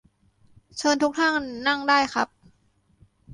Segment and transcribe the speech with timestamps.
[0.77, 2.27] เชิญทุกท่านนั่งได้ครับ